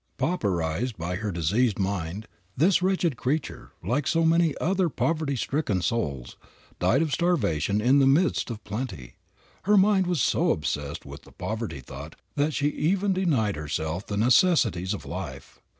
Pauperized 0.17 0.97
by 0.97 1.17
her 1.17 1.31
diseased 1.31 1.77
mind, 1.77 2.27
this 2.57 2.81
wretched 2.81 3.17
creature, 3.17 3.73
like 3.83 4.07
many 4.15 4.55
another 4.59 4.89
poverty 4.89 5.35
stricken 5.35 5.79
soul, 5.83 6.25
died 6.79 7.03
of 7.03 7.11
starvation 7.13 7.79
in 7.79 7.99
the 7.99 8.07
midst 8.07 8.49
of 8.49 8.63
plenty. 8.63 9.17
Her 9.65 9.77
mind 9.77 10.07
was 10.07 10.19
so 10.19 10.49
obsessed 10.53 11.05
with 11.05 11.21
the 11.21 11.31
poverty 11.31 11.81
thought 11.81 12.15
that 12.35 12.55
she 12.55 12.69
even 12.69 13.13
denied 13.13 13.55
herself 13.55 14.07
the 14.07 14.17
necessities 14.17 14.95
of 14.95 15.05
life. 15.05 15.61